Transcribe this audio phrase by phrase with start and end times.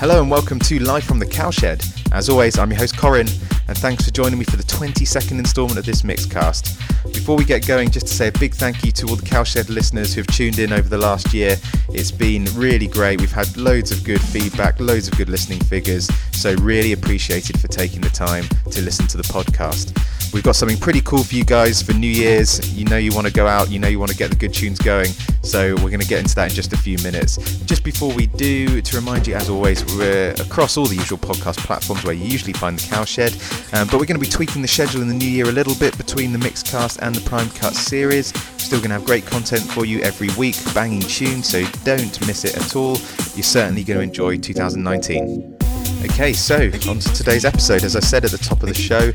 [0.00, 1.82] Hello and welcome to Live from the Cowshed.
[2.12, 3.26] As always, I'm your host Corin,
[3.68, 6.76] and thanks for joining me for the 22nd instalment of this mixcast.
[7.14, 9.70] Before we get going, just to say a big thank you to all the Cowshed
[9.70, 11.56] listeners who have tuned in over the last year.
[11.90, 13.20] It's been really great.
[13.20, 17.68] We've had loads of good feedback, loads of good listening figures, so really appreciated for
[17.68, 19.94] taking the time to listen to the podcast.
[20.32, 22.74] We've got something pretty cool for you guys for New Year's.
[22.74, 24.52] You know you want to go out, you know you want to get the good
[24.52, 25.08] tunes going.
[25.42, 27.36] So we're going to get into that in just a few minutes.
[27.64, 31.56] Just before we do, to remind you, as always, we're across all the usual podcast
[31.58, 33.32] platforms where you usually find the Cowshed.
[33.72, 35.74] Um, but we're going to be tweaking the schedule in the new year a little
[35.76, 38.36] bit between the Mixcast and the Prime Cut series.
[38.58, 42.44] Still going to have great content for you every week, banging tunes, so don't miss
[42.44, 42.96] it at all.
[43.34, 45.56] You're certainly going to enjoy 2019.
[46.04, 46.56] Okay, so
[46.88, 47.84] on to today's episode.
[47.84, 49.12] As I said at the top of the show,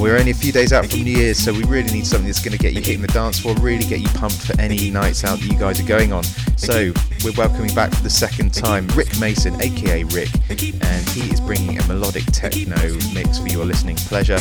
[0.00, 2.42] we're only a few days out from New Year's, so we really need something that's
[2.42, 5.24] going to get you hitting the dance floor, really get you pumped for any nights
[5.24, 6.24] out that you guys are going on.
[6.56, 6.92] So
[7.24, 11.78] we're welcoming back for the second time Rick Mason, aka Rick, and he is bringing
[11.78, 14.38] a melodic techno mix for your listening pleasure.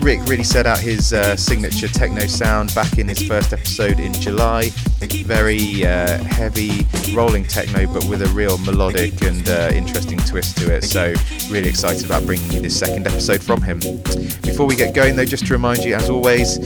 [0.00, 4.12] Rick really set out his uh, signature techno sound back in his first episode in
[4.12, 4.70] July.
[5.24, 10.74] Very uh, heavy, rolling techno, but with a real melodic and uh, interesting twist to
[10.74, 10.84] it.
[10.84, 11.14] So,
[11.50, 13.78] really excited about bringing you this second episode from him.
[14.42, 16.58] Before we get going, though, just to remind you, as always,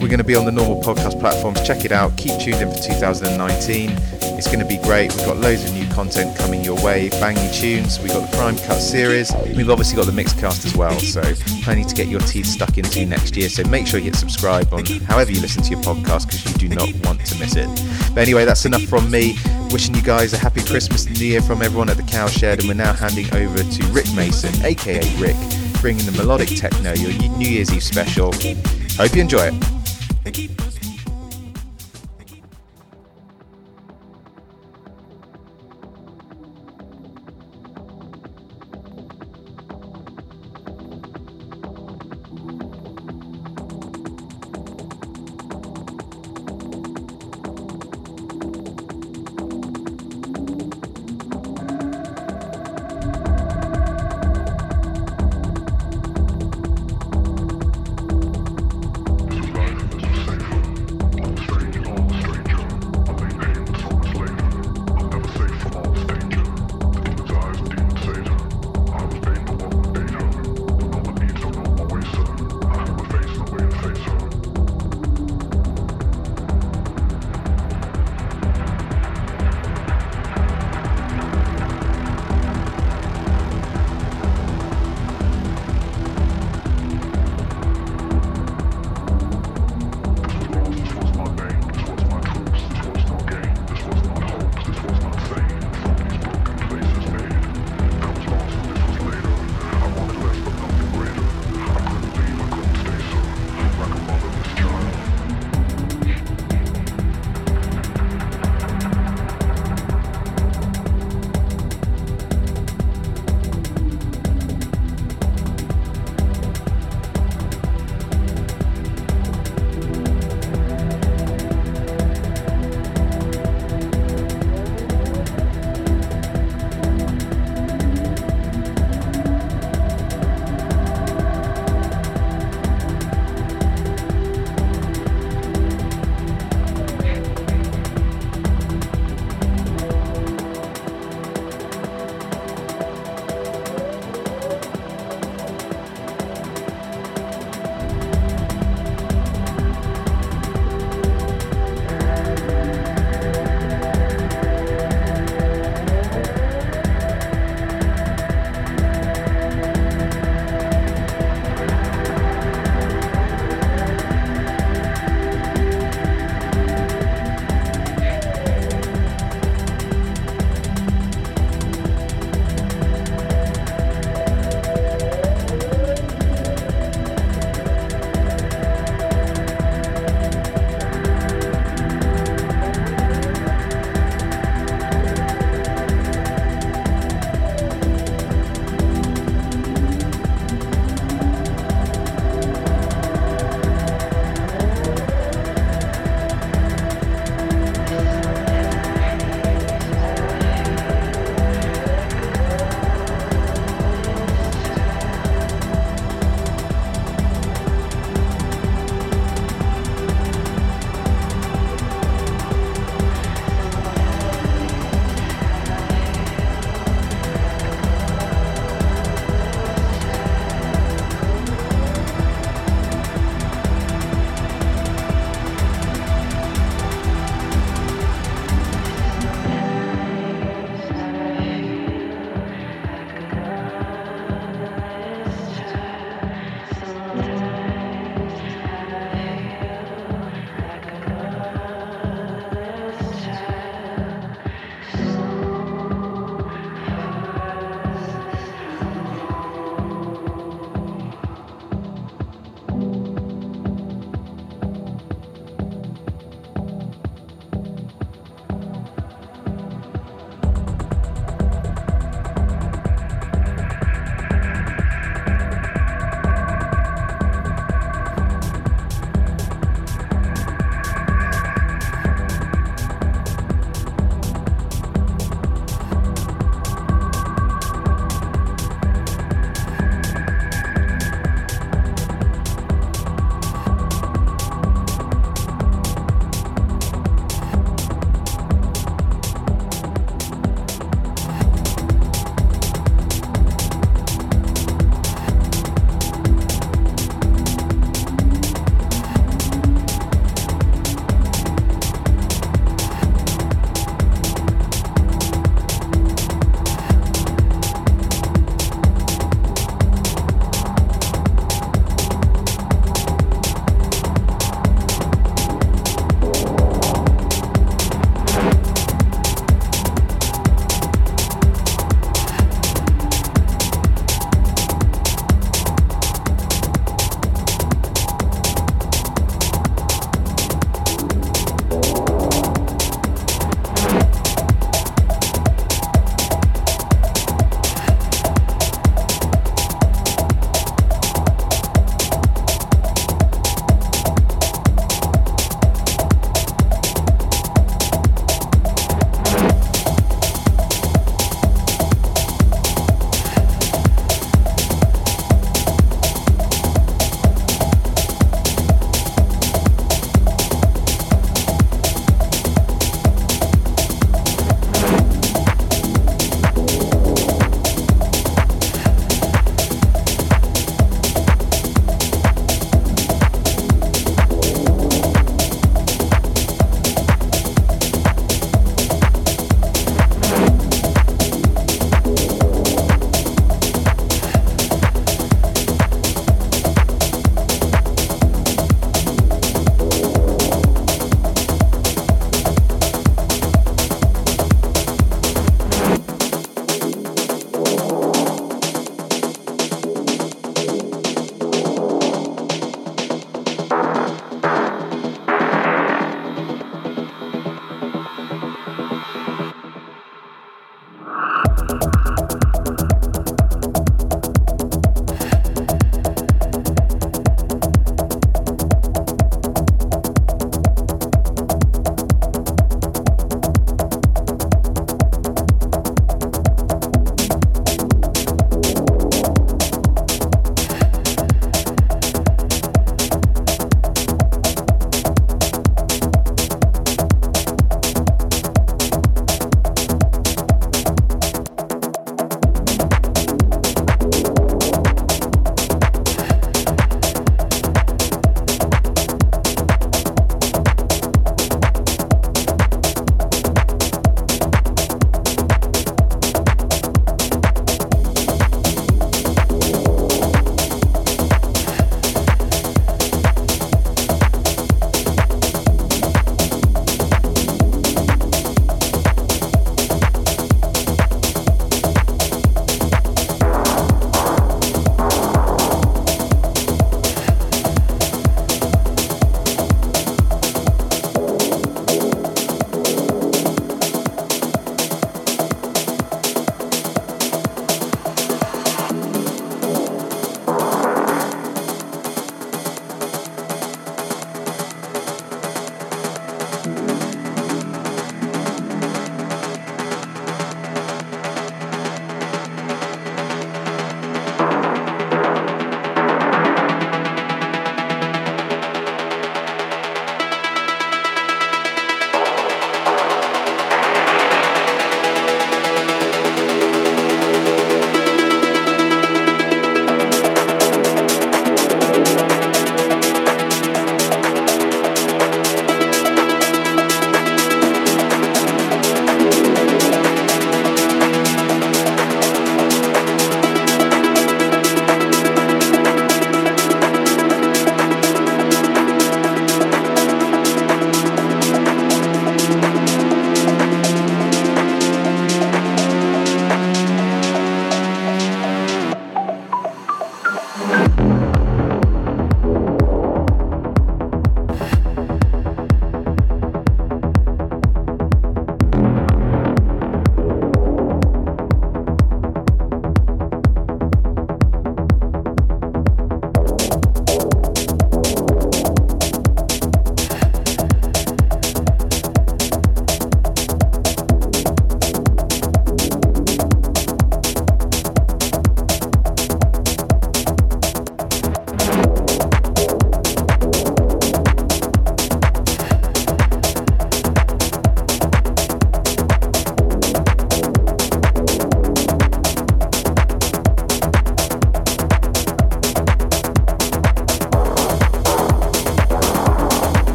[0.00, 1.60] we're going to be on the normal podcast platforms.
[1.66, 2.16] Check it out.
[2.16, 3.90] Keep tuned in for 2019.
[4.40, 5.14] It's going to be great.
[5.14, 8.00] We've got loads of new content coming your way, banging tunes.
[8.00, 9.30] We've got the Prime Cut series.
[9.54, 11.20] We've obviously got the Mixcast as well, so
[11.62, 13.48] plenty to get your teeth stuck into next year.
[13.48, 16.68] So make sure you hit subscribe on however you listen to your podcast because you
[16.68, 17.68] do not want to miss it.
[18.14, 19.36] But anyway, that's enough from me.
[19.70, 22.64] Wishing you guys a happy Christmas and New Year from everyone at the Cowshed, and
[22.64, 25.36] we're now handing over to Rick Mason, aka Rick,
[25.80, 28.32] bringing the melodic techno, your New Year's Eve special.
[28.96, 29.79] Hope you enjoy it.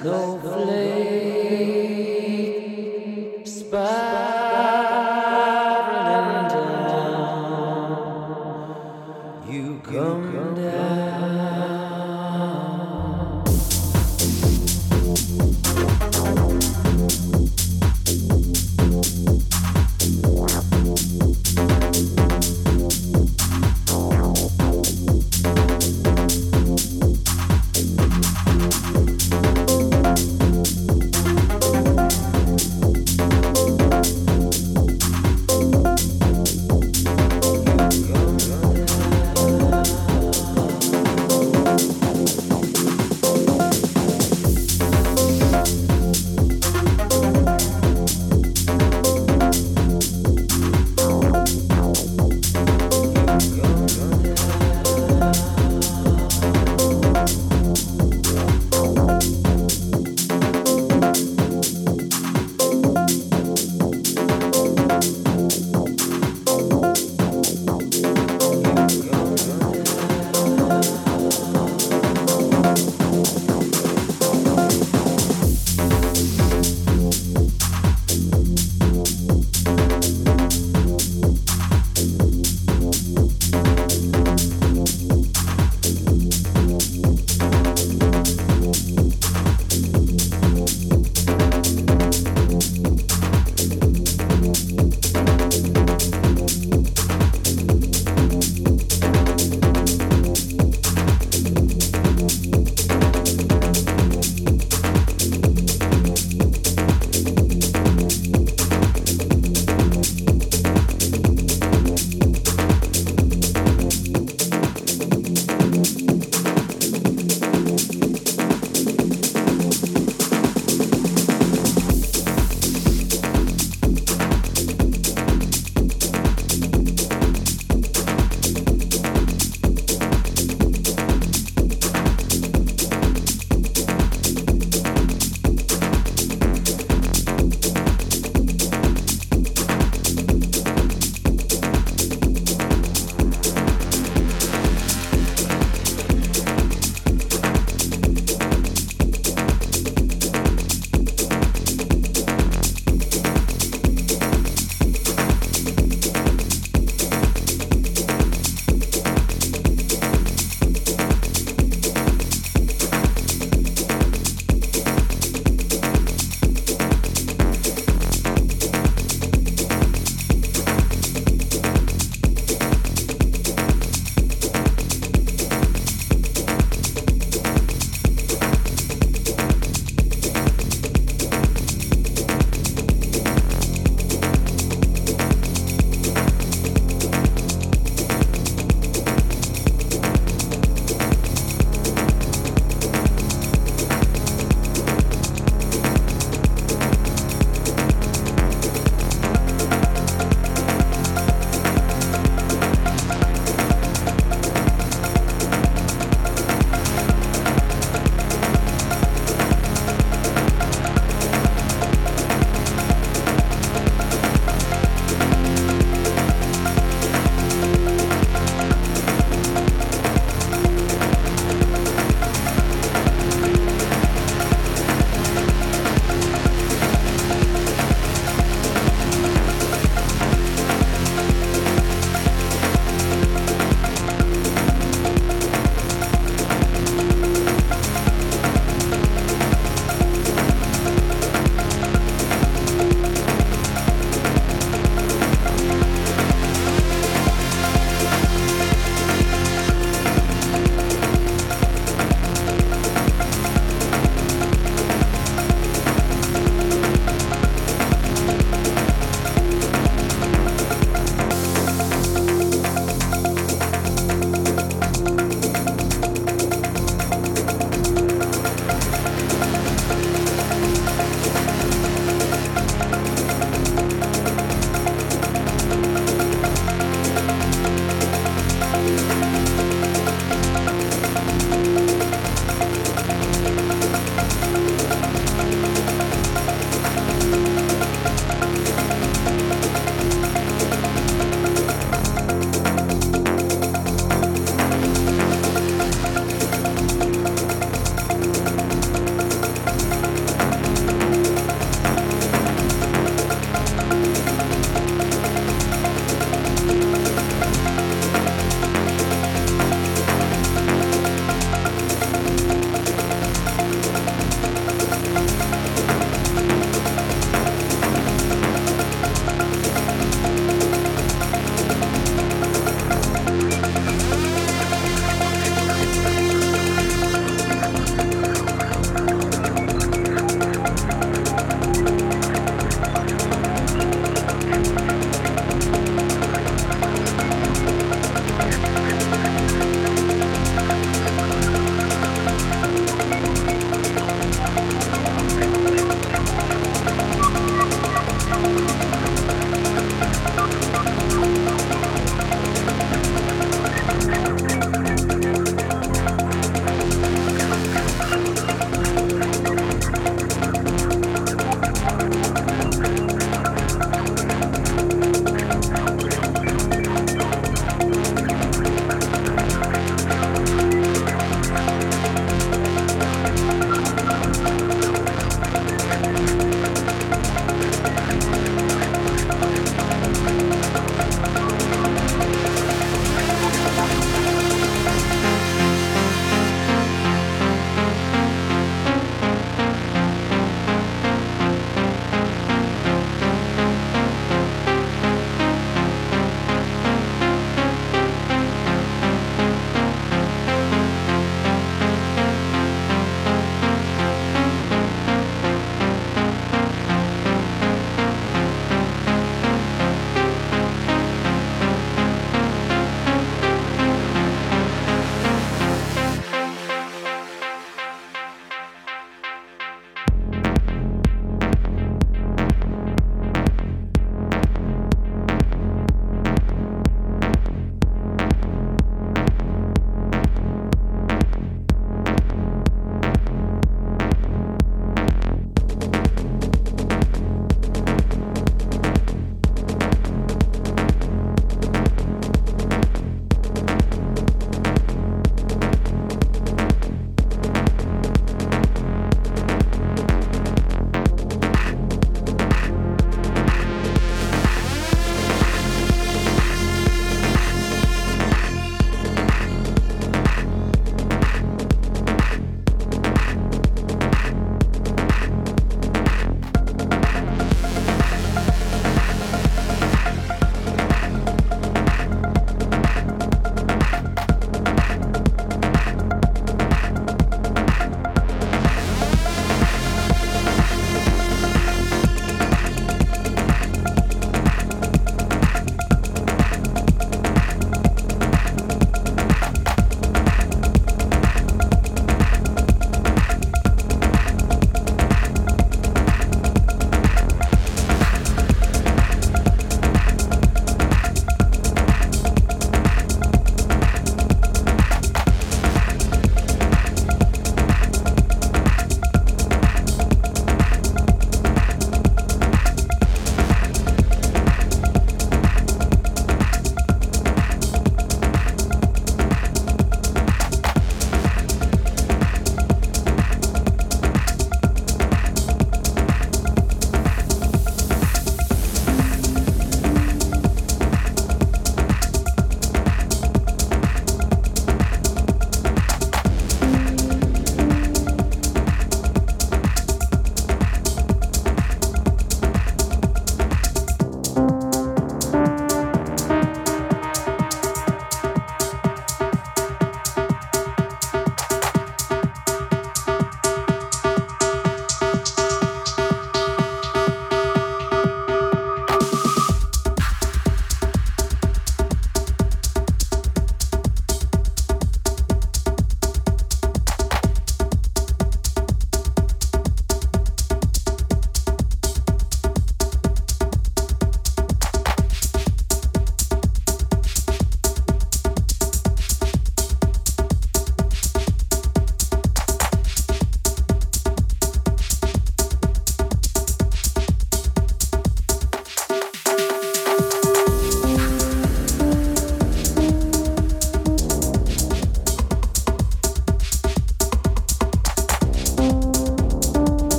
[0.00, 0.27] Snowflake.